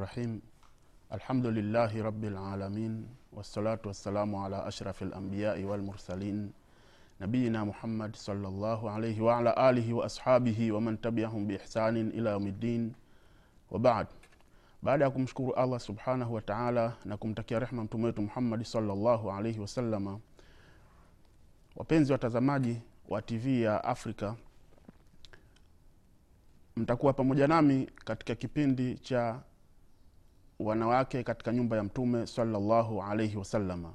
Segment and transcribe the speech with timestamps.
[0.00, 0.40] bismillahi rahmani rahim
[1.10, 6.52] alhamdulillahi rabilalamin wassalatu wassalamu ala ashrafi lambiyai walmursalin
[7.20, 12.94] nabiyina muhammad salllahu alaihi waala alihi wa ashabihi waman tabiahum biihsanin ila yaumiddin
[13.70, 14.06] wabad
[14.82, 19.60] baada ya kumshukuru allah subhanahu wa taala na kumtakia rehma mtume wetu muhammadi salllahu alaihi
[21.76, 24.36] wapenzi watazamaji wa tv ya afrika
[26.76, 29.40] mtakuwa pamoja nami katika kipindi cha
[30.60, 33.92] wanawake katika nyumba ya mtume salllahu alaihi wasalama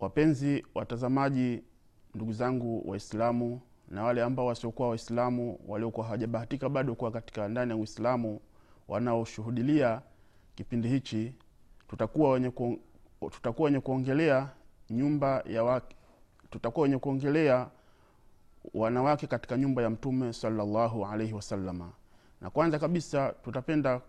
[0.00, 1.62] wapenzi watazamaji
[2.14, 7.76] ndugu zangu waislamu na wale ambao wasiokuwa waislamu waliokuwa hawajabahatika bado kuwa katika ndani ya
[7.76, 8.40] uislamu
[8.88, 10.02] wanaoshuhudilia
[10.54, 11.34] kipindi hichi
[11.88, 12.78] tutakuwa wenye kuong,
[13.30, 14.48] tutakuwa wenye kuongelea
[14.90, 15.96] nyumba ya wake
[16.50, 17.68] tutakuwa wenye kuongelea
[18.74, 21.92] wanawake katika nyumba ya mtume salallahu alaihi wasalama
[22.40, 24.00] na kwanza kabisa tutapenda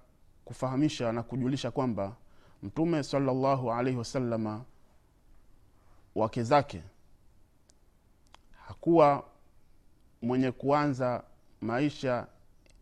[0.48, 2.16] kufahamisha na kujulisha kwamba
[2.64, 4.62] mtume salllahu alaihi wasalama
[6.16, 6.84] wake zake
[8.68, 9.24] hakuwa
[10.22, 11.24] mwenye kuanza
[11.62, 12.28] maisha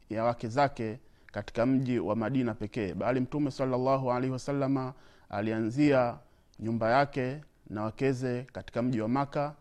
[0.10, 1.00] ya wake zake
[1.32, 4.94] katika mji wa madina pekee bali mtume salallahu alaihi wasalama
[5.30, 6.18] alianzia
[6.60, 9.56] nyumba yake na wakeze katika mji wa maka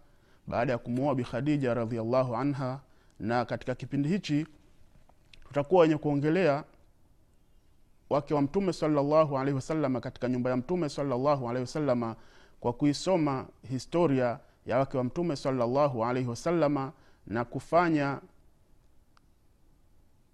[0.47, 2.81] baada ya kumuoa bikhadija radiallahu anha.
[3.21, 4.47] Na katika kipindi hichi
[5.49, 6.65] tutakuwa wenye kuongelea
[8.11, 12.17] wake wa mtume salllahu alaihi wasalama katika nyumba ya mtume salllahu alaihi wasalama
[12.61, 16.93] kwa kuisoma historia ya wake wa mtume salllahu alaihi wasalama
[17.27, 18.21] na kufanya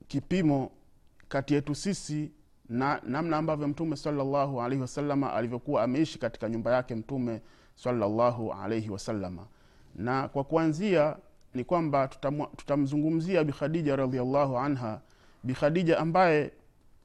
[0.09, 0.71] kipimo
[1.29, 2.31] kati yetu sisi
[2.69, 7.41] na namna ambavyo mtume salllahu alaihi wasalama alivyokuwa ameishi katika nyumba yake mtume
[7.75, 9.47] salllahu alaihi wasalama
[9.95, 11.17] na kwa kuanzia
[11.55, 12.09] ni kwamba
[12.57, 15.01] tutamzungumzia bikhadija radiallahu anha.
[15.45, 16.53] Bikhadija ambaye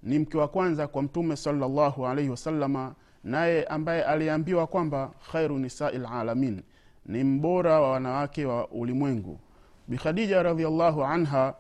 [0.06, 5.98] ni mke wa kwanza kwa mtume salllahu alaihi wasalama naye ambaye aliambiwa kwamba khairu nisai
[5.98, 6.62] lalamin
[7.06, 9.40] ni mbora wa wanawake wa ulimwengu.
[9.88, 11.54] Bikhadija radiallahu anha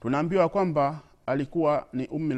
[0.00, 2.34] tunaambiwa kwamba alikuwa ni ummi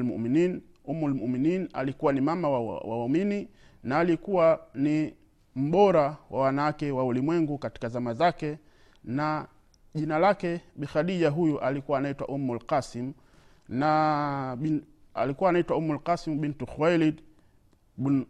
[1.07, 3.49] lmuminin alikuwa ni mama wa waumini
[3.83, 5.15] na alikuwa ni
[5.57, 8.59] mbora wa wanawake wa ulimwengu katika zama zake
[9.05, 9.47] na
[9.95, 13.13] jina lake bikhadija huyu alikuwa anaitwa umu lqasim
[13.71, 17.23] na bin, alikuwa anaitwa umu lqasim bintu khuwailid
[17.97, 18.25] bn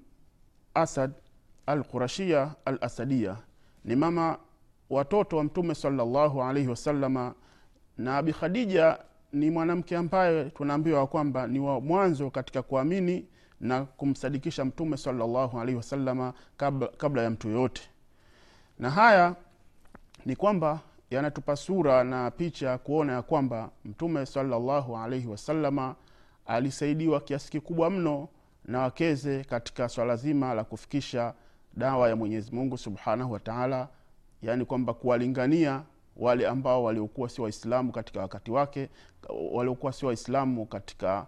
[0.74, 1.12] asad
[1.66, 3.36] al qurashia al asadia
[3.84, 4.38] ni mama
[4.90, 7.34] watoto wa mtume salllahu alaihi wasalama
[7.98, 8.98] na bikhadija
[9.32, 13.26] ni mwanamke ambaye tunaambiwa kwamba ni wa mwanzo katika kuamini
[13.60, 17.82] na kumsadikisha mtume salllahu alaihi wasalama kabla, kabla ya mtu yoyote.
[18.78, 19.34] Na haya
[20.26, 25.94] ni kwamba yanatupa sura na picha kuona ya kwamba mtume salllahu alaihi wasalama
[26.46, 28.28] alisaidiwa kiasi kikubwa mno
[28.64, 31.34] na wakeze katika swala zima la kufikisha
[31.76, 33.88] dawa ya mwenyezi mungu subhanahu wataala
[34.42, 35.82] yaani kwamba kuwalingania
[36.16, 38.88] wale ambao waliokuwa si waislamu katika wakati wake
[39.52, 41.26] waliokuwa si waislamu katika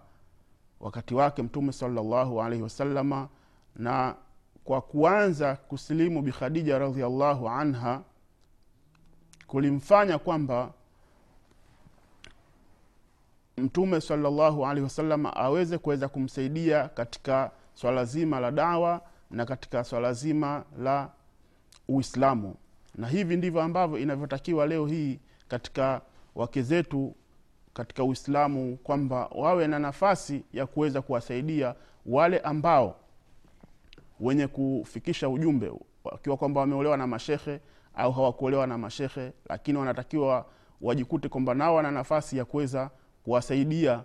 [0.79, 3.27] wakati wake mtume salallahu alaihi wasalama
[3.75, 4.15] na
[4.63, 8.01] kwa kuanza kusilimu bikhadija radiallahu anha
[9.53, 10.71] kulimfanya kwamba
[13.57, 20.13] mtume salllahu alaihi wasalama aweze kuweza kumsaidia katika swala zima la dawa na katika swala
[20.13, 21.09] zima la
[21.87, 22.55] uislamu.
[22.95, 26.01] Na hivi ndivyo ambavyo inavyotakiwa leo hii katika
[26.35, 27.15] wake zetu
[27.73, 31.75] katika uislamu kwamba wawe na nafasi ya kuweza kuwasaidia
[32.05, 32.95] wale ambao
[34.19, 35.71] wenye kufikisha ujumbe
[36.03, 37.59] wakiwa kwamba wameolewa na mashehe
[37.95, 40.45] au hawakuolewa na mashehe lakini wanatakiwa
[40.81, 42.89] wajikute kwamba nao wana nafasi ya kuweza
[43.23, 44.03] kuwasaidia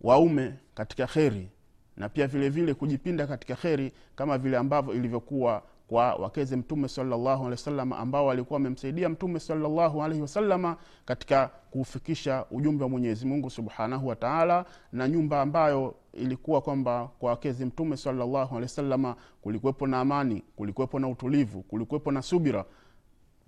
[0.00, 1.48] waume katika kheri
[1.96, 7.28] na pia vile vile kujipinda katika kheri kama vile ambavyo ilivyokuwa kwa wakeze mtume salllahu
[7.28, 13.50] alehi wasalama ambao walikuwa wamemsaidia mtume salllahu alaihi wasalama katika kuufikisha ujumbe wa mwenyezi mungu
[13.50, 20.00] subhanahu wataala na nyumba ambayo ilikuwa kwamba kwa wakezi mtume salllahu alehi wasalama kulikuwepo na
[20.00, 22.64] amani kulikuwepo na utulivu kulikuwepo na subira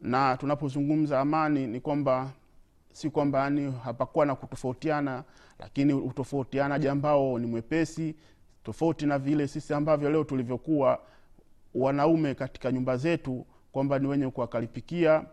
[0.02, 2.30] na tunapozungumza amani ni kwamba
[2.92, 5.24] si kwamba yani hapakuwa na kutofautiana
[5.58, 8.14] lakini utofautianaji ambao ni mwepesi
[8.64, 11.00] tofauti na vile sisi ambavyo leo tulivyokuwa
[11.74, 15.24] wanaume katika nyumba zetu kwamba ni wenye kuwakalipikia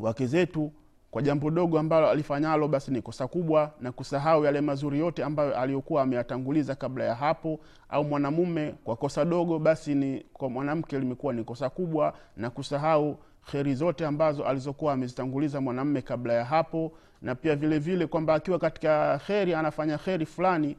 [0.00, 0.72] wake zetu
[1.10, 5.56] kwa jambo dogo ambalo alifanyalo basi ni kosa kubwa na kusahau yale mazuri yote ambayo
[5.58, 7.60] aliyokuwa ameyatanguliza kabla ya hapo.
[7.88, 13.16] Au mwanamume kwa kosa dogo basi ni kwa mwanamke limekuwa ni kosa kubwa na kusahau
[13.50, 16.92] kheri zote ambazo alizokuwa amezitanguliza mwanamme kabla ya hapo
[17.22, 20.76] na pia vile vile kwamba akiwa katika kheri anafanya kheri fulani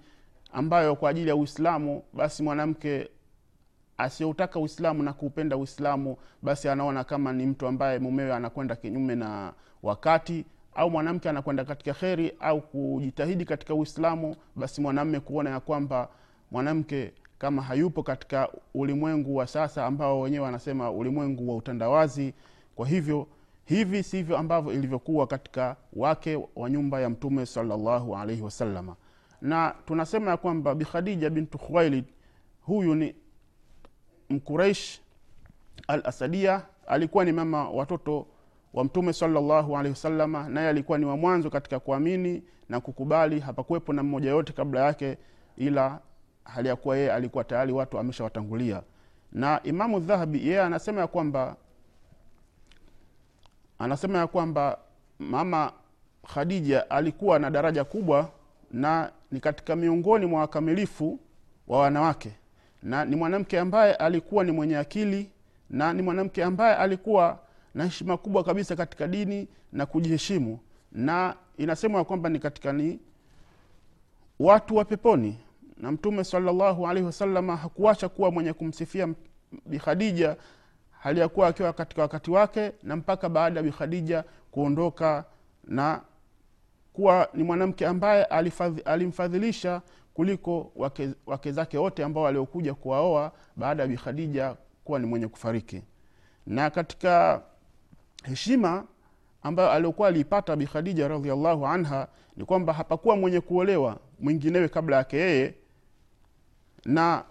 [0.53, 3.09] ambayo kwa ajili ya uislamu basi mwanamke
[3.97, 9.53] asiyeutaka uislamu na kuupenda uislamu basi anaona kama ni mtu ambaye mumewe anakwenda kinyume na
[9.83, 10.45] wakati
[10.75, 16.09] au mwanamke anakwenda katika kheri au kujitahidi katika uislamu basi mwanamme kuona ya kwamba
[16.51, 22.33] mwanamke kama hayupo katika ulimwengu wa sasa ambao wenyewe wanasema ulimwengu wa utandawazi
[22.75, 23.27] kwa hivyo
[23.65, 28.95] hivi sivyo ambavyo ilivyokuwa katika wake wa nyumba ya mtume salllahu alaihi wasalama
[29.41, 32.05] na tunasema ya kwamba bikhadija bintu khuwailid
[32.61, 33.15] huyu ni
[34.29, 35.01] mkuraish
[35.87, 38.27] al asadia alikuwa ni mama watoto
[38.73, 43.93] wa mtume salllahu alaihi wasalama naye alikuwa ni wa mwanzo katika kuamini na kukubali hapakuwepo
[43.93, 45.17] na mmoja yote kabla yake
[45.57, 45.99] ila
[46.43, 48.81] hali ya kuwa yeye alikuwa tayari watu ameshawatangulia.
[49.31, 51.55] Na imamu dhahabi yeye anasema ya kwamba
[53.83, 54.77] anasema ya kwamba
[55.19, 55.71] mama
[56.33, 58.29] khadija alikuwa na daraja kubwa
[58.71, 61.19] na ni katika miongoni mwa wakamilifu
[61.67, 62.31] wa wanawake.
[62.83, 65.29] Na ni mwanamke ambaye alikuwa ni mwenye akili
[65.69, 67.39] na ni mwanamke ambaye alikuwa
[67.75, 70.59] na heshima kubwa kabisa katika dini na kujiheshimu.
[70.91, 72.99] Na inasemwa kwamba ni katika ni
[74.39, 75.37] watu wa peponi.
[75.77, 79.07] Na mtume salllahu alaihi wasalama hakuacha kuwa mwenye kumsifia
[79.65, 80.35] bikhadija
[81.03, 85.25] hali ya kuwa akiwa katika wakati wake na mpaka baada ya bikhadija kuondoka
[85.63, 86.01] na
[86.93, 88.23] kuwa ni mwanamke ambaye
[88.85, 89.81] alimfadhilisha
[90.13, 95.81] kuliko wake, wake zake wote ambao waliokuja kuwaoa baada ya bikhadija kuwa ni mwenye kufariki.
[96.47, 97.41] Na katika
[98.23, 98.85] heshima
[99.41, 102.07] ambayo aliokuwa aliipata bikhadija radiallahu anha
[102.37, 105.53] ni kwamba hapakuwa mwenye kuolewa mwinginewe kabla yake yeye
[106.85, 107.23] na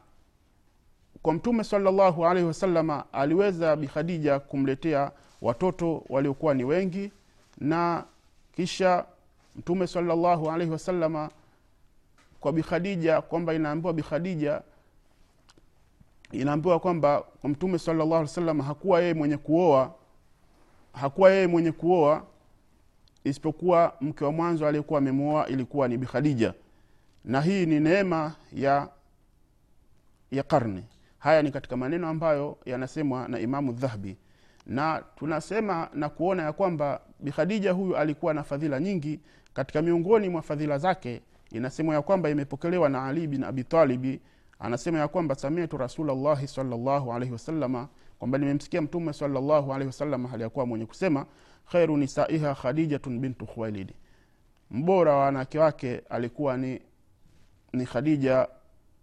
[1.22, 5.10] kwa mtume salllahu alaihi wasalama aliweza bikhadija kumletea
[5.42, 7.12] watoto waliokuwa ni wengi
[7.58, 8.04] na
[8.56, 9.04] kisha
[9.56, 11.30] mtume salllahu alaihi wasalama
[12.40, 14.62] kwa bikhadija kwamba inaambiwa bikhadija
[16.32, 19.94] inaambiwa kwamba kwa mtume alih wasallam hakuwa yeye mwenye kuoa
[20.92, 22.24] hakuwa yeye mwenye kuoa
[23.24, 26.54] isipokuwa mke wa mwanzo aliyekuwa amemuoa ilikuwa ni bikhadija
[27.24, 28.88] na hii ni neema ya
[30.30, 30.82] ya karne
[31.22, 34.16] haya ni katika maneno ambayo yanasemwa na imamu dhahabi.
[34.66, 39.20] Na tunasema na kuona ya kwamba bikhadija huyu alikuwa na fadhila nyingi
[39.54, 41.22] katika miongoni mwa fadhila zake.
[41.50, 44.20] Inasemwa ya kwamba imepokelewa na ali bin abitalibi
[44.58, 47.88] anasema ya kwamba samitu rasulllahi salllahu alaihi wasalama
[48.19, 51.26] kwamba nimemsikia mtume salllahu alaihi wasalama hali yakuwa mwenye kusema
[51.72, 53.94] khairu nisaiha khadijatun bintu khuwailidi
[54.70, 56.80] mbora wa wanawake wake alikuwa ni,
[57.72, 58.48] ni khadija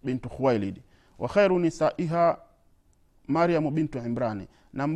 [0.03, 0.81] bintu khuwailidi
[1.19, 2.37] wa nisaiha
[3.27, 4.47] mariamu bintu imrani.
[4.73, 4.87] Na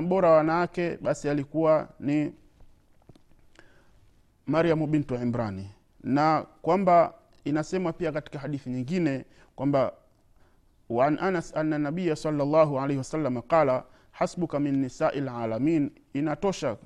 [0.00, 2.32] mbora wanawake basi alikuwa ni
[4.46, 5.70] maryamu bintu imrani.
[6.02, 9.24] Na kwamba inasemwa pia katika hadithi nyingine
[9.56, 9.92] kwamba
[10.88, 16.76] waan anas ana nabiya salllahu alaihi wasallam qala hasbuka min nisai lalamin inatosha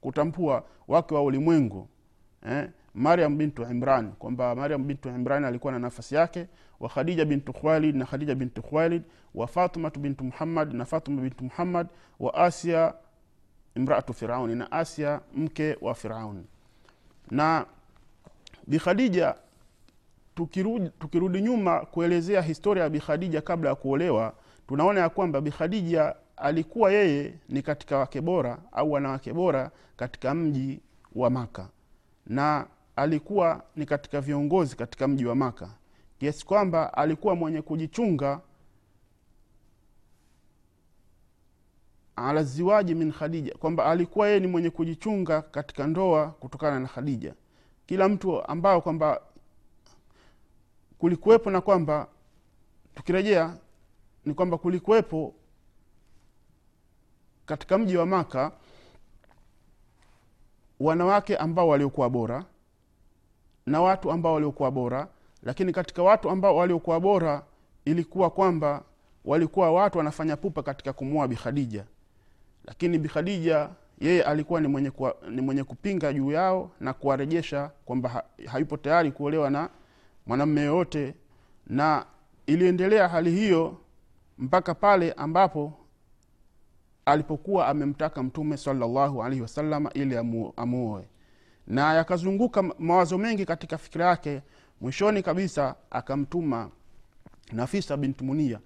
[0.00, 1.88] kutambua wake wa ulimwengu
[2.46, 2.70] eh?
[2.94, 6.46] Mariam bintu imran kwamba mariam bintu imran alikuwa na nafasi yake
[6.80, 9.02] wa khadija bintu khwalid na khadija bintu khwalid
[9.34, 11.86] wa fatimatu bintu muhammad na fatima bintu muhammad
[12.20, 12.94] wa asia
[13.74, 16.44] imraatu firauni na asia mke wa firauni
[17.30, 17.66] na
[18.66, 19.34] bikhadija
[20.34, 24.34] tukirudi, tukirudi nyuma kuelezea historia ya bikhadija kabla ya kuolewa
[24.68, 30.80] tunaona ya kwamba bikhadija alikuwa yeye ni katika wake bora au wanawake bora katika mji
[31.14, 31.68] wa maka
[32.26, 35.70] na alikuwa ni katika viongozi katika mji wa maka.
[36.18, 38.40] Kiasi kwamba alikuwa mwenye kujichunga
[42.16, 47.34] ala ziwaji min khadija kwamba alikuwa yeye ni mwenye kujichunga katika ndoa kutokana na khadija.
[47.86, 49.20] Kila mtu ambao kwamba
[50.98, 52.06] kulikuwepo na kwamba
[52.94, 53.56] tukirejea
[54.24, 55.34] ni kwamba kulikuwepo
[57.46, 58.52] katika mji wa maka
[60.80, 62.44] wanawake ambao waliokuwa bora
[63.66, 65.08] na watu ambao waliokuwa bora
[65.42, 67.42] lakini katika watu ambao waliokuwa bora
[67.84, 68.82] ilikuwa kwamba
[69.24, 71.84] walikuwa watu wanafanya pupa katika kumua bikhadija
[72.64, 78.08] lakini bikhadija yeye alikuwa ni mwenye, kuwa, ni mwenye kupinga juu yao na kuwarejesha kwamba
[78.08, 79.68] ha, hayupo tayari kuolewa na
[80.26, 81.14] mwanamme yoyote.
[81.66, 82.06] Na
[82.46, 83.76] iliendelea hali hiyo
[84.38, 85.72] mpaka pale ambapo
[87.04, 90.16] alipokuwa amemtaka mtume salllahu alaihi wasalama ili
[90.56, 91.04] amuoe
[91.66, 94.42] na yakazunguka mawazo mengi katika fikira yake
[94.80, 96.70] mwishoni kabisa akamtuma
[97.52, 98.60] nafisa bintu munia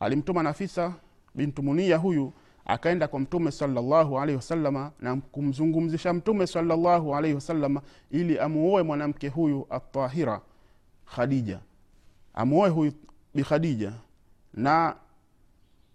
[0.00, 0.94] alimtuma nafisa
[1.34, 2.32] bintu munia huyu
[2.66, 9.28] akaenda kwa mtume salallahu alaihi wasalama na kumzungumzisha mtume salallahu alaihi wasalama ili amuoe mwanamke
[9.28, 10.40] huyu atahira
[11.16, 11.60] khadija.
[12.34, 12.92] Amuoe huyu
[13.34, 13.92] bikhadija
[14.54, 14.96] na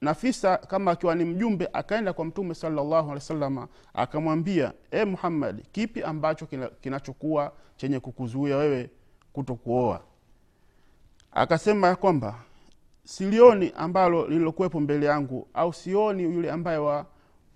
[0.02, 6.04] nafisa kama akiwa ni mjumbe akaenda kwa mtume salllahu alehi wasalama akamwambia e muhammadi kipi
[6.04, 6.48] ambacho
[6.82, 8.90] kinachokuwa chenye kukuzuia wewe
[9.34, 10.02] kutokuoa?
[11.32, 12.36] akasema ya kwamba
[13.04, 17.06] silioni ambalo lililokuwepo mbele yangu au sioni yule ambaye wa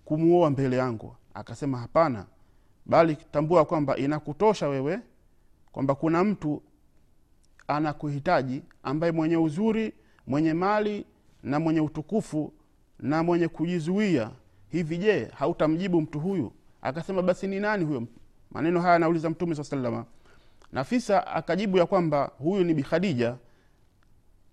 [0.06, 2.26] kumuoa mbele yangu akasema hapana
[2.86, 5.00] bali tambua kwamba inakutosha wewe
[5.72, 6.62] kwamba kuna mtu
[7.68, 9.94] anakuhitaji ambaye mwenye uzuri
[10.28, 11.06] mwenye mali
[11.44, 12.54] na mwenye utukufu
[13.00, 14.32] na mwenye kujizuia.
[14.70, 16.52] Hivi je hautamjibu mtu huyu?
[16.82, 18.04] Akasema basi ni nani huyo?
[18.52, 20.06] Maneno haya anauliza mtume saa salama.
[20.72, 23.36] Nafisa akajibu ya kwamba huyu ni bikhadija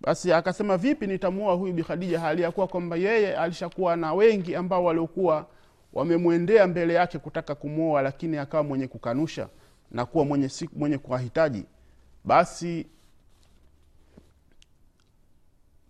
[0.01, 4.83] basi akasema vipi nitamuoa huyu bikhadija hali ya kuwa kwamba yeye alishakuwa na wengi ambao
[4.83, 5.45] waliokuwa
[5.93, 9.47] wamemwendea mbele yake kutaka kumwoa lakini akawa mwenye kukanusha
[9.91, 11.65] na kuwa mwenye, mwenye kuwahitaji.
[12.23, 12.87] Basi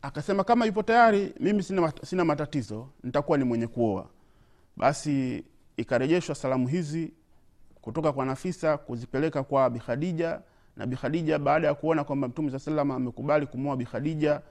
[0.02, 4.08] akasema kama yupo tayari mimi sina, sina matatizo nitakuwa ni mwenye kuoa.
[4.78, 5.44] Basi
[5.78, 7.14] ikarejeshwa salamu hizi
[7.82, 10.42] kutoka kwa nafisa kuzipeleka kwa bikhadija
[10.78, 14.42] na bikhadija baada ya kuona kwamba mtume saa salam amekubali kumwoa bikhadija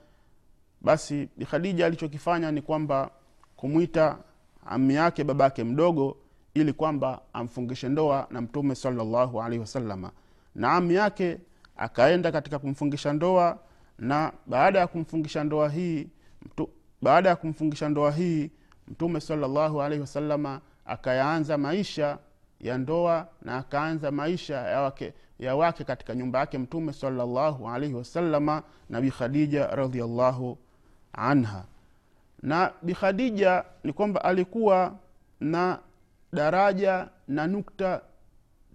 [0.80, 3.11] basi bikhadija alichokifanya ni kwamba
[3.57, 4.19] kumwita
[4.66, 6.16] ami yake baba yake mdogo
[6.54, 10.11] ili kwamba amfungishe ndoa na mtume salllahu alaihi wasalama
[10.54, 11.38] na ami yake
[11.76, 13.59] akaenda katika kumfungisha ndoa
[14.00, 16.09] na baada ya kumfungisha ndoa hii
[16.42, 16.71] mtu,
[17.02, 18.50] baada ya kumfungisha ndoa hii
[18.88, 22.19] mtume salllahu alaihi wasalama akayaanza maisha
[22.61, 27.95] ya ndoa na akaanza maisha ya wake, ya wake katika nyumba yake mtume salllahu alaihi
[27.95, 30.59] wasalama na bikhadija radiallahu
[31.12, 31.64] anha.
[32.42, 34.95] Na bikhadija ni kwamba alikuwa
[35.40, 35.78] na
[36.33, 38.00] daraja na nukta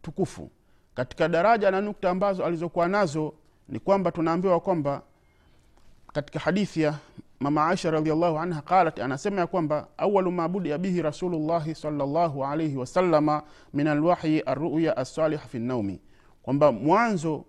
[0.01, 0.51] tukufu.
[0.93, 3.33] Katika daraja na nukta ambazo alizokuwa nazo
[3.69, 5.01] ni kwamba tunaambiwa kwamba
[6.15, 6.95] katika hadithi ya
[7.39, 12.77] mama aisha radiallahu anha qalat anasema ya kwamba awalu ma budia bihi rasulullahi salllahu alaihi
[12.77, 13.43] wasalama
[13.73, 16.01] min alwahyi arruya assaliha fi naumi
[16.43, 17.45] kwamba mwanzo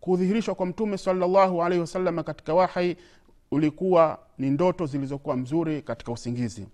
[0.00, 2.96] kudhihirishwa kwa mtume salllahu alaihi wasalama katika wahi
[3.50, 6.66] ulikuwa ni ndoto zilizokuwa mzuri katika usingizi.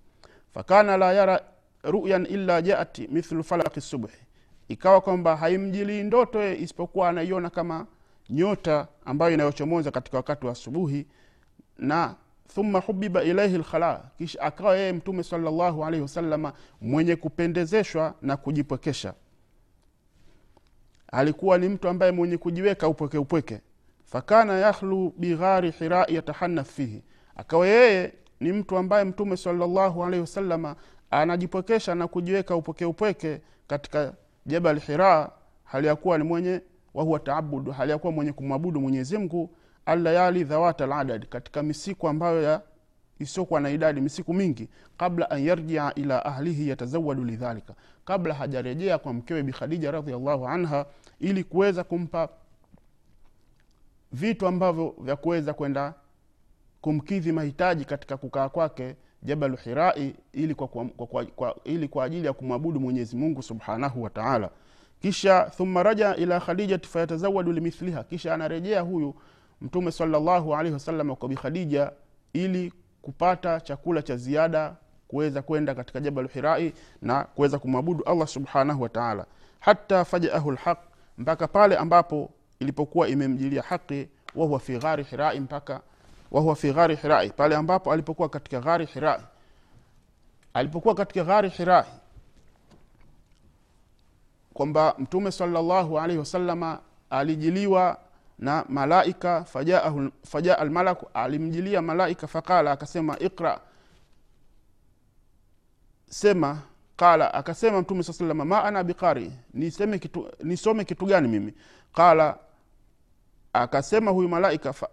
[0.54, 1.40] Fakana la yara
[1.82, 4.16] ruyan illa jaat mithlu falaki subhi.
[4.68, 7.86] Ikawa kwamba haimjilii ndoto isipokuwa anaiona kama
[8.30, 11.06] nyota ambayo inayochomoza katika wakati wa asubuhi
[11.78, 12.14] na
[12.54, 19.14] thumma hubiba ilaihi lkhala kisha akawa yeye mtume salllahu alaihi wasalama mwenye kupendezeshwa na kujipwekesha.
[21.12, 23.60] Alikuwa ni mtu ambaye mwenye kujiweka upweke upweke.
[24.04, 27.02] Fakana yakhlu bighari hira yatahanaf fihi.
[27.36, 30.76] Akawa yeye ni mtu ambaye mtume salllahu alaihi wasalama
[31.10, 34.14] anajipwekesha na kujiweka upweke upweke katika
[34.46, 35.30] jabal hira
[35.64, 36.60] hali ya kuwa ni mwenye
[36.94, 39.50] wahuwa taabudu hali ya kuwa mwenye kumwabudu mwenyezi mungu
[39.86, 42.60] allayali dhawata ladad katika misiku ambayo
[43.18, 47.74] isiokuwa na idadi misiku mingi kabla an yarjia ila ahlihi yatazawadu lidhalika.
[48.04, 50.86] Kabla hajarejea kwa mkewe bikhadija radiallahu anha
[51.20, 52.28] ili kuweza kumpa
[54.12, 55.94] vitu ambavyo vya kuweza kwenda
[56.80, 62.26] kumkidhi mahitaji katika kukaa kwake jabalu hirai ili kwa, kwa, kwa, kwa, ili kwa ajili
[62.26, 64.50] ya kumwabudu mwenyezi mungu subhanahu wa taala
[65.02, 68.02] kisha thumma raja ila khadijati fayatazawadu limithliha.
[68.04, 69.14] Kisha anarejea huyu
[69.60, 71.92] mtume salllahu alaihi wasallam kwa bikhadija
[72.32, 74.74] ili kupata chakula cha ziada
[75.08, 79.26] kuweza kwenda katika jabalu hirai na kuweza kumwabudu allah subhanahu wataala
[79.60, 80.78] hata fajaahu lhaq
[81.18, 85.80] mpaka pale ambapo ilipokuwa imemjilia haqi wahuwa fi ghari hirai mpaka
[86.30, 89.20] wahuwa fi ghari hirai pale ambapo alipokuwa katika ghari hirai
[90.54, 91.84] alipokuwa katika ghari hirai
[94.62, 97.98] kwamba mtume salllahu alaihi wasalama alijiliwa
[98.38, 99.44] na malaika
[100.24, 103.60] fajaa almalaku alimjilia malaika faqala akasema iqra.
[106.10, 106.58] Sema
[106.96, 111.54] qala akasema mtume saa salama ma ana biqari niseme kitu, nisome kitu gani mimi?
[111.92, 112.38] Qala
[113.52, 114.88] akasema huyu malaika fa,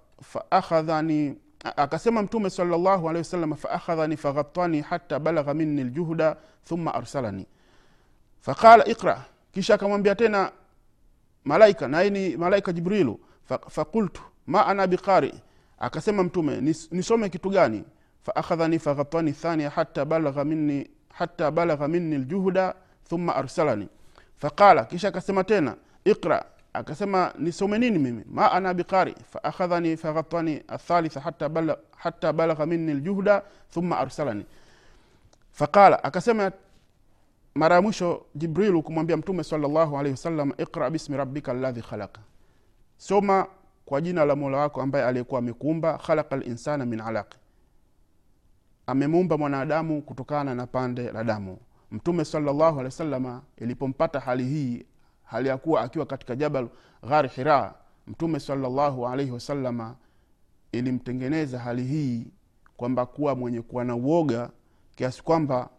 [1.76, 7.46] akasema mtume salllahu alehi wasalama faakhadhani faghatani hata balagha minni ljuhda thumma arsalani.
[8.42, 10.52] Faqala iqra kisha akamwambia tena
[11.46, 13.20] malaika naye ni malaika jibrilu
[13.70, 15.34] fakultu ma ana biqari.
[15.80, 17.84] Akasema mtume nis, nisome kitu gani?
[18.24, 20.90] Faakhadhani faghatani thania hata balagha minni
[21.88, 22.76] minni ljuhda
[23.10, 23.88] thumma arsalani.
[24.38, 25.76] Faqala kisha akasema tena
[26.06, 26.46] iqra.
[26.74, 28.24] Akasema nisome nini mimi?
[28.32, 29.16] Ma ana biqari.
[29.32, 34.46] Faakhadhani faghatani athalitha hata, bala, hata balagha minni ljuhda thumma arsalani.
[35.52, 36.52] Faqala akasema
[37.56, 42.22] mara ya mwisho jibrilu kumwambia mtume salllahu alaihi wasallam iqra bismi rabbika ladhi khalaqa
[42.98, 43.48] soma
[43.86, 47.38] kwa jina la mola wako ambaye aliyekuwa amekuumba khalaqa linsana min alaqi
[48.88, 51.58] amemuumba mwanadamu kutokana na pande la damu.
[51.92, 54.86] Mtume salllahu alehi wasalama ilipompata hali hii
[55.24, 56.68] hali ya kuwa akiwa katika jabal
[57.08, 57.74] ghari hira
[58.08, 59.96] mtume salllahu alaihi wasalama
[60.72, 62.28] ilimtengeneza hali hii
[62.78, 64.50] kwamba kuwa mwenye kuwa na uoga
[64.96, 65.70] kiasi kwamba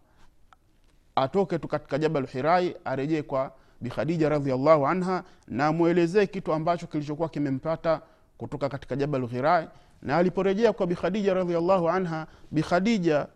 [1.21, 3.51] atoke tu katika jabal hirai arejee kwa
[3.81, 8.01] bikhadija radiallahu anha na amwelezee kitu ambacho kilichokuwa kimempata
[8.37, 9.67] kutoka katika jabal hirai
[10.01, 13.27] na aliporejea kwa bikhadija radiallahu anha bikhadija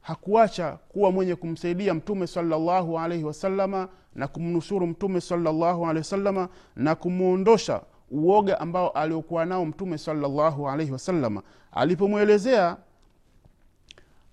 [0.00, 6.94] hakuacha kuwa mwenye kumsaidia mtume salllahu alaihi wasalama na kumnusuru mtume salllahu alehi wasalama na
[6.94, 12.76] kumwondosha uoga ambao aliokuwa nao mtume salllahu alaihi wasalama alipomwelezea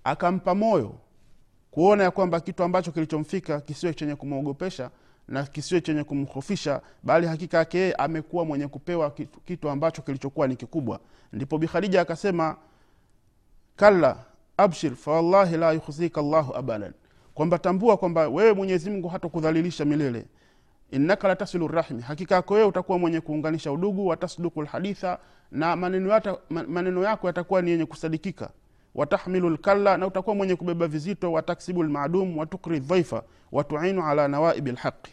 [0.04, 0.94] akampa moyo
[1.74, 4.90] kuona ya kwamba kitu ambacho kilichomfika kisiwe chenye kumwogopesha
[5.28, 9.10] na kisiwe chenye kumhofisha bali hakika yake yeye amekuwa mwenye kupewa
[9.44, 11.00] kitu, ambacho kilichokuwa ni kikubwa.
[11.32, 12.56] Ndipo bikhadija akasema
[13.76, 14.16] kalla
[14.56, 16.92] abshir fawallahi la yukhzika llahu abadan.
[17.34, 20.26] Kwamba tambua kwamba wewe mwenyezi mungu hata milele.
[20.90, 25.18] Innaka latasilu rahmi hakika yako wewe utakuwa mwenye kuunganisha udugu watasduku lhaditha
[25.50, 28.50] na maneno, maneno yako yatakuwa ni yenye kusadikika
[28.94, 33.22] watahmilu lkalla na utakuwa mwenye kubeba vizito wataksibu lmadum watukri dhaifa
[33.52, 35.12] watuinu ala nawaibi lhaqi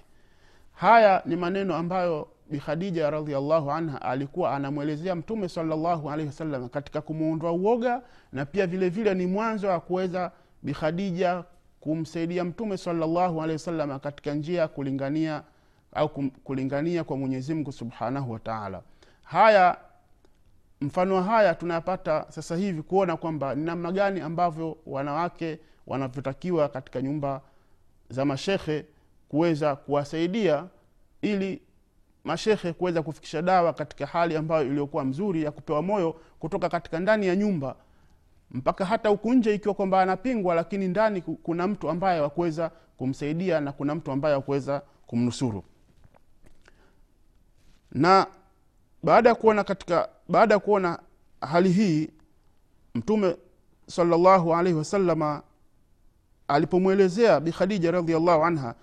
[0.73, 7.51] haya ni maneno ambayo bikhadija radiallahu anha alikuwa anamwelezea mtume salllahu alaihi wasallam katika kumuondoa
[7.51, 10.31] uoga na pia vile vile ni mwanzo wa kuweza
[10.63, 11.43] bikhadija
[11.79, 15.43] kumsaidia mtume salllahu alehi wasalama katika njia ya kulingania
[15.93, 16.09] au
[16.43, 18.81] kulingania kwa mwenyezimngu subhanahu wataala
[19.23, 19.77] haya
[20.81, 27.41] mfano haya tunayapata sasa hivi kuona kwamba ni namna gani ambavyo wanawake wanavyotakiwa katika nyumba
[28.09, 28.85] za mashekhe
[29.29, 30.67] kuweza kuwasaidia
[31.21, 31.61] ili
[32.23, 37.27] mashekhe kuweza kufikisha dawa katika hali ambayo iliyokuwa mzuri ya kupewa moyo kutoka katika ndani
[37.27, 37.75] ya nyumba.
[38.51, 43.71] Mpaka hata huku nje ikiwa kwamba anapingwa lakini ndani kuna mtu ambaye wakuweza kumsaidia na
[43.71, 45.63] kuna mtu ambaye wakuweza kumnusuru.
[47.91, 48.27] Na
[49.03, 50.99] baada ya kuona katika baada ya kuona
[51.41, 52.09] hali hii
[52.95, 53.37] mtume
[53.87, 55.41] salllahu alaihi wasalama
[56.47, 58.75] alipomwelezea bikhadija radiallahu anha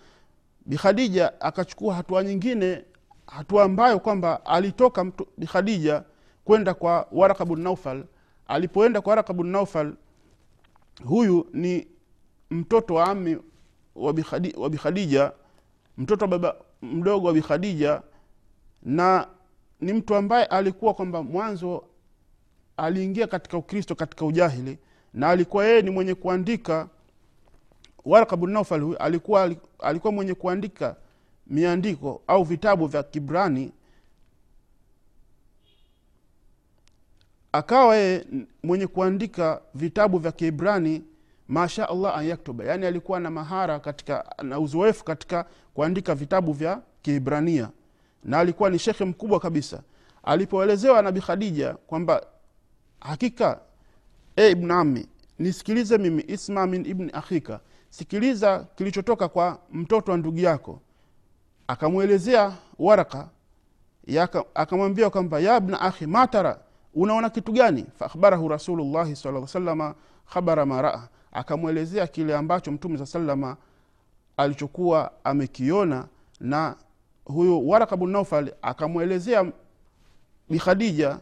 [0.66, 2.84] bikhadija akachukua hatua nyingine
[3.26, 5.06] hatua ambayo kwamba alitoka
[5.38, 6.02] bikhadija
[6.44, 8.04] kwenda kwa waraka bunnaufal
[8.48, 9.94] alipoenda kwa waraka bunnaufal
[11.04, 11.88] huyu ni
[12.50, 13.38] mtoto wa ami
[14.56, 15.32] wa bikhadija
[15.98, 18.02] mtoto wa baba mdogo wa bikhadija
[18.82, 19.26] na
[19.80, 21.84] ni mtu ambaye alikuwa kwamba mwanzo
[22.76, 24.78] aliingia katika ukristo katika ujahili
[25.14, 26.88] na alikuwa yeye ni mwenye kuandika.
[28.04, 30.96] Waraka naufal huyu alikuwa alikuwa mwenye kuandika
[31.46, 33.72] miandiko au vitabu vya kibrani.
[37.52, 38.26] Akawa yeye
[38.62, 41.04] mwenye kuandika vitabu vya kiibrani
[41.48, 42.36] masha allah an
[42.66, 47.70] yaani alikuwa na mahara katika na uzoefu katika kuandika vitabu vya kiibrania
[48.24, 49.82] na alikuwa ni shekhe mkubwa kabisa.
[50.22, 52.26] Alipoelezewa nabi khadija kwamba
[53.00, 53.60] hakika
[54.36, 55.06] e ibn ami
[55.38, 57.60] nisikilize mimi isma min ibni akhika.
[57.90, 60.80] Sikiliza kilichotoka kwa mtoto wa ndugu yako.
[61.66, 63.28] Akamwelezea waraka
[64.54, 66.60] akamwambia kwamba ya bna akhi matara
[66.94, 67.86] unaona kitu gani?
[67.98, 69.94] Faakhbarahu rasulullahi sala salama
[70.32, 73.56] khabara maraa akamwelezea kile ambacho mtume saa salama
[74.36, 76.06] alichokuwa amekiona
[76.40, 76.76] na
[77.28, 79.52] huyu waraka naufal akamwelezea
[80.50, 81.18] bikhadija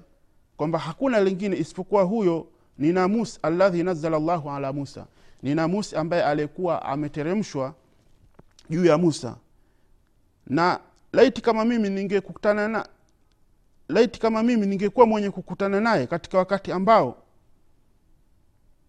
[0.57, 2.47] kwamba hakuna lingine isipokuwa huyo
[2.79, 5.07] ni namus aladhi nazala llahu ala musa.
[5.43, 7.75] Ni namus ambaye aliyekuwa ameteremshwa
[8.71, 9.37] juu ya musa.
[10.47, 10.81] Na
[11.13, 12.89] laiti kama mimi ningekutana na
[13.89, 17.23] laiti kama mimi ningekuwa mwenye kukutana naye katika wakati ambao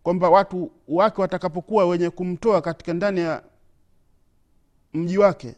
[0.04, 3.44] kwamba watu wake watakapokuwa wenye kumtoa katika ndani ya
[4.94, 5.56] mji wake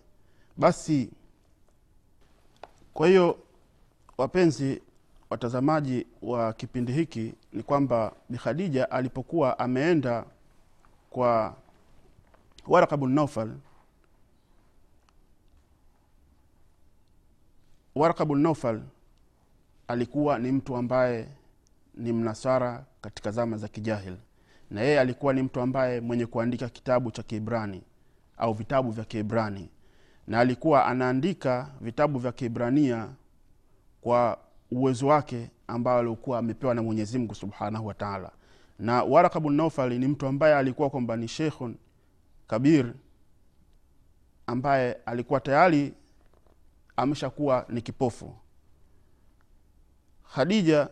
[0.58, 1.10] basi
[3.00, 3.40] kwa hiyo
[4.18, 4.82] wapenzi
[5.30, 10.26] watazamaji wa kipindi hiki ni kwamba bi khadija alipokuwa ameenda
[11.10, 11.56] kwa
[12.68, 13.52] waraka bin naufal
[17.96, 18.82] waraka bin naufal
[19.88, 21.28] alikuwa ni mtu ambaye
[21.94, 24.18] ni mnasara katika zama za kijahil.
[24.72, 27.84] Na yeye alikuwa ni mtu ambaye mwenye kuandika kitabu cha kiibrani
[28.38, 29.70] au vitabu vya kiibrani
[30.30, 33.10] na alikuwa anaandika vitabu vya kiibrania
[34.02, 34.38] kwa
[34.72, 38.32] uwezo wake ambao aliokuwa amepewa na mwenyezi mungu subhanahu wataala
[38.80, 41.76] na waraka bunaufali ni mtu ambaye alikuwa kwamba ni sheikhun
[42.48, 42.94] kabir
[44.48, 45.94] ambaye alikuwa tayari
[46.98, 48.36] ameshakuwa ni kipofu.
[50.36, 50.90] Khadija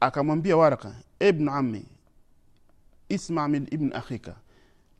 [0.00, 1.84] akamwambia waraka ibnu ami
[3.08, 4.36] isma min ibn akhika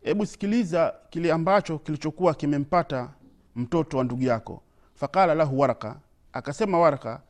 [0.05, 3.09] hebu sikiliza kile ambacho kilichokuwa kimempata
[3.57, 4.62] mtoto wa ndugu yako.
[4.95, 5.97] Faqala lahu waraka.
[6.33, 7.21] Akasema waraka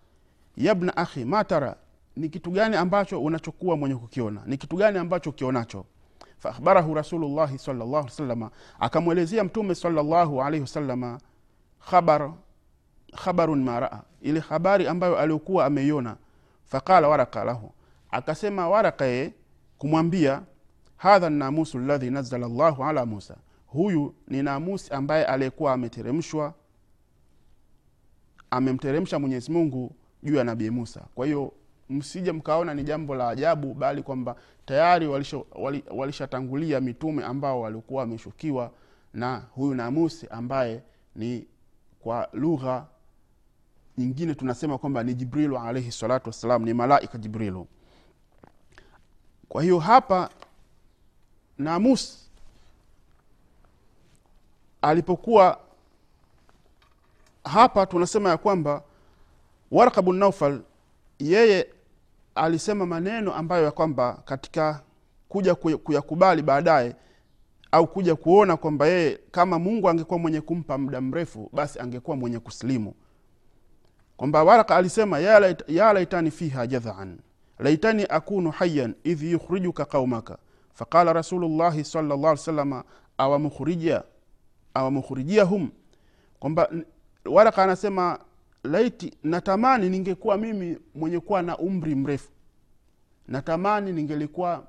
[0.56, 1.76] yabna akhi ma tara?
[2.16, 4.42] Ni kitu gani ambacho unachokuwa mwenye kukiona?
[4.46, 5.84] Ni kitu gani ambacho ukionacho?
[6.38, 11.20] Faakhbarahu rasulullahi salllah salama akamwelezea mtume salllahu alaihi wasalama
[11.90, 12.32] khabar
[13.24, 16.16] khabarun maraa ile habari ambayo aliokuwa ameiona.
[16.64, 17.72] Faqala waraka lahu.
[18.10, 19.32] Akasema waraka ye
[19.78, 20.42] kumwambia
[21.04, 23.36] hadha namusu ladhi nazala llahu ala musa.
[23.66, 26.54] Huyu ni namusi ambaye aliyekuwa ameteremshwa
[28.50, 31.06] amemteremsha mwenyezi mungu juu ya nabii musa.
[31.14, 31.52] Kwa hiyo
[31.90, 34.36] msije mkaona ni jambo la ajabu bali kwamba
[34.66, 35.06] tayari
[35.90, 38.70] walishatangulia walisha mitume ambao walikuwa wameshukiwa
[39.14, 40.82] na huyu namusi ambaye
[41.16, 41.46] ni
[42.00, 42.86] kwa lugha
[43.98, 47.66] nyingine tunasema kwamba ni jibrilu alaihi salatu wassalam ni malaika jibrilu.
[49.48, 50.30] Kwa hiyo hapa
[51.58, 52.30] namus
[54.82, 55.60] alipokuwa
[57.44, 58.82] hapa tunasema ya kwamba
[59.70, 60.60] waraka bun naufal
[61.18, 61.66] yeye
[62.34, 64.82] alisema maneno ambayo ya kwamba katika
[65.28, 66.96] kuja kuyakubali baadaye
[67.72, 72.38] au kuja kuona kwamba yeye kama mungu angekuwa mwenye kumpa muda mrefu basi angekuwa mwenye
[72.38, 72.94] kusilimu.
[74.16, 77.18] Kwamba waraka alisema ya, lait, ya laitani fiha jadhaan
[77.58, 80.38] laitani akunu hayan idh yukhrijuka qaumaka
[80.74, 82.84] faqala rasulullahi salllah alih salama
[84.74, 85.70] awamukhrijiyahum
[86.40, 86.70] kwamba
[87.24, 88.18] waraka anasema
[88.64, 92.28] laiti natamani ningekuwa mimi mwenye kuwa na umri mrefu.
[93.28, 94.66] Natamani ningelikuwa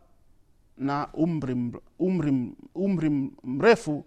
[0.77, 4.05] na umri, umri, umri mrefu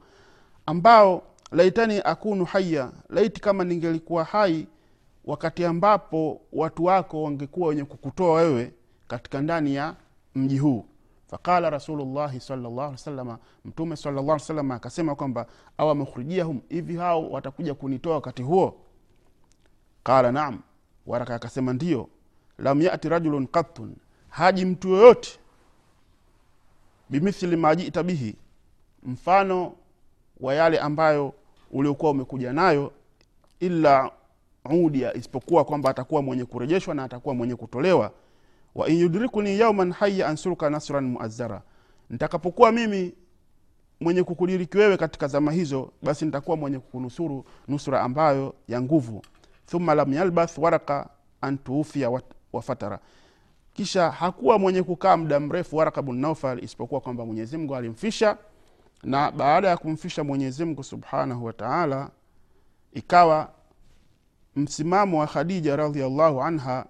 [0.67, 4.67] ambao laitani akunu haya laiti kama ningelikuwa hai
[5.25, 8.73] wakati ambapo watu wako wangekuwa wenye kukutoa wewe
[9.09, 9.95] katika ndani ya
[10.35, 10.85] mji huu
[11.31, 15.47] faqala rasulullahi salllah mtume salllah akasema kwamba
[15.79, 18.81] awamukhrijiyahum hivi hao watakuja kunitoa wakati huo?
[20.03, 20.61] Qala naam.
[21.07, 22.09] Waraka akasema ndio
[22.59, 23.97] lam yati rajulun qattun.
[24.29, 25.39] Haji mtu yoyote.
[27.11, 28.37] Bimithli ma jita bihi.
[29.03, 29.73] Mfano
[30.41, 31.35] wa yale ambayo
[31.71, 32.93] uliokuwa umekuja nayo
[33.61, 34.11] illa
[34.65, 38.13] udia isipokuwa kwamba atakuwa mwenye kurejeshwa na atakuwa mwenye kutolewa
[38.75, 41.63] wa in yudrikuni yauman haya ansuruka nasran muazzara.
[42.11, 43.15] Nitakapokuwa mimi
[44.01, 49.23] mwenye kukudiriki wewe katika zama hizo basi nitakuwa mwenye kukunusuru nusura ambayo ya nguvu.
[49.67, 51.09] Thumma lam yalbath waraka
[51.41, 52.21] antuufia
[52.53, 52.99] wafatara
[53.73, 58.37] kisha hakuwa mwenye kukaa muda mrefu waraka bun naufal isipokuwa kwamba mwenyezimngu alimfisha
[59.03, 62.11] na baada ya kumfisha mwenyezimngu subhanahu wataala
[62.93, 63.51] ikawa
[64.57, 66.87] msimamo wa khadija radiallahu anha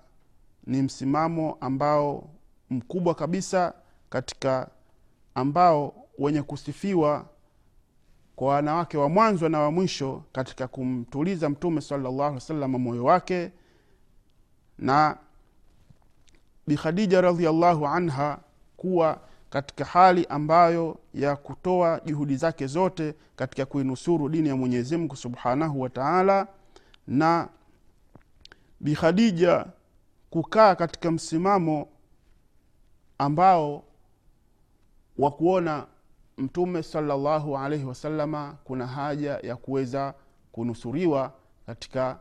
[0.68, 2.30] ni msimamo ambao
[2.70, 3.72] mkubwa kabisa
[4.10, 4.68] katika
[5.34, 7.26] ambao wenye kusifiwa
[8.36, 13.50] kwa wanawake wa mwanzo na wa mwisho katika kumtuliza mtume salllahu alih moyo wake.
[14.78, 15.16] Na
[16.66, 18.38] bikhadija radiallahu anha
[18.76, 25.80] kuwa katika hali ambayo ya kutoa juhudi zake zote katika kuinusuru dini ya mwenyezimngu subhanahu
[25.80, 26.46] wataala
[27.06, 27.48] na
[28.80, 29.66] bikhadija
[30.30, 31.88] kukaa katika msimamo
[33.18, 33.84] ambao
[35.18, 35.86] wa kuona
[36.38, 40.14] mtume salallahu alaihi wasalama kuna haja ya kuweza
[40.52, 41.32] kunusuriwa
[41.66, 42.20] katika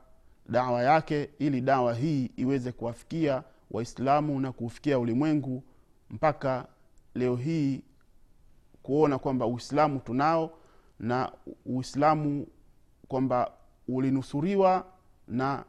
[0.50, 5.64] dawa yake ili dawa hii iweze kuwafikia waislamu na kuufikia ulimwengu
[6.10, 6.68] mpaka
[7.16, 7.84] leo hii
[8.84, 10.52] kuona kwamba uislamu tunao
[11.00, 11.32] na
[11.66, 12.48] uislamu
[13.08, 13.52] kwamba
[13.88, 14.86] ulinusuriwa
[15.28, 15.64] na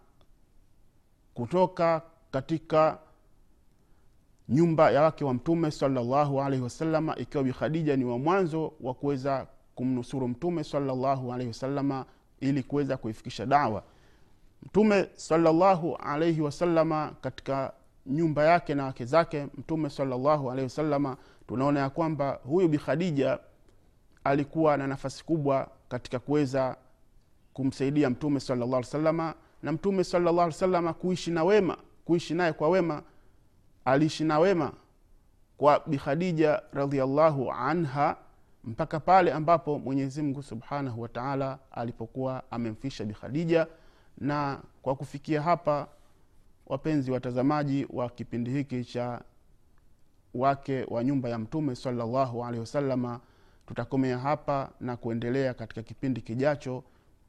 [1.34, 2.98] kutoka katika
[4.48, 9.46] nyumba ya wake wa mtume salallahu alaihi wasalama ikiwa bikhadija ni wa mwanzo wa kuweza
[9.74, 12.04] kumnusuru mtume salallahu alaihi wasalama
[12.40, 13.82] ili kuweza kuifikisha dawa.
[14.62, 17.72] Mtume salallahu alaihi wasalama katika
[18.06, 23.38] nyumba yake na wake zake mtume salallahu alaihi wasalama tunaona ya kwamba huyu bikhadija
[24.24, 26.76] alikuwa na nafasi kubwa katika kuweza
[27.52, 31.76] kumsaidia mtume salallahu salama na mtume salallahu salama kuishi na wema
[32.08, 33.02] kuishi naye kwa wema
[33.84, 34.72] aliishi na wema
[35.56, 38.16] kwa bikhadija radiallahu anha
[38.64, 43.66] mpaka pale ambapo mwenyezimngu subhanahu wataala alipokuwa amemfisha bikhadija
[44.18, 45.88] na kwa kufikia hapa
[46.66, 49.20] wapenzi watazamaji wa kipindi hiki cha
[50.34, 53.20] wake wa nyumba ya mtume salallahu alehi wasalama
[53.66, 56.84] tutakomea hapa na kuendelea katika kipindi kijacho.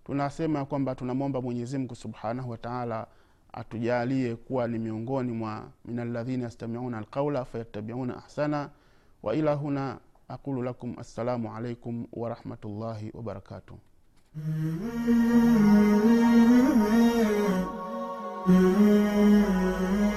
[0.05, 3.07] Tunasema kwamba tunamwomba mwenyezimngu subhanahu wataala
[3.53, 8.69] atujalie kuwa ni miongoni mwa min aladhina yastamiuna alqaula fayattabiuna ahsana
[9.23, 13.75] wa ila huna aqulu lakum assalamu alaikum warahmatullahi wabarakatuh
[18.47, 20.08] Mm-hmm.